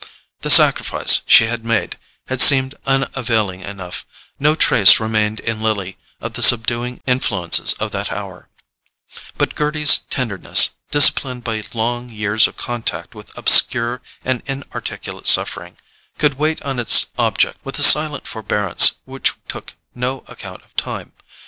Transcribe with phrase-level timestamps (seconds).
[0.39, 1.95] The sacrifice she had made
[2.27, 4.03] had seemed unavailing enough;
[4.39, 8.49] no trace remained in Lily of the subduing influences of that hour;
[9.37, 15.77] but Gerty's tenderness, disciplined by long years of contact with obscure and inarticulate suffering,
[16.17, 21.11] could wait on its object with a silent forbearance which took no account of time.